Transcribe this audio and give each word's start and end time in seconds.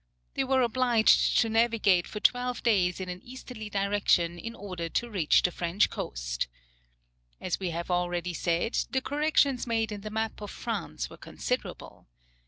They 0.33 0.43
were 0.43 0.63
obliged 0.63 1.37
to 1.41 1.47
navigate 1.49 2.07
for 2.07 2.19
twelve 2.19 2.63
days 2.63 2.99
in 2.99 3.07
an 3.07 3.21
easterly 3.23 3.69
direction 3.69 4.39
in 4.39 4.55
order 4.55 4.89
to 4.89 5.09
reach 5.11 5.43
the 5.43 5.51
French 5.51 5.91
coast. 5.91 6.47
As 7.39 7.59
we 7.59 7.69
have 7.69 7.91
already 7.91 8.33
said, 8.33 8.75
the 8.89 9.01
corrections 9.03 9.67
made 9.67 9.91
in 9.91 10.01
the 10.01 10.09
map 10.09 10.41
of 10.41 10.49
France 10.49 11.07
were 11.11 11.17
considerable. 11.17 12.07